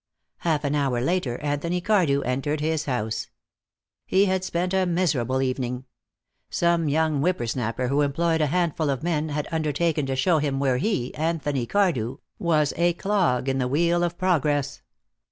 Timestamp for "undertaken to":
9.51-10.15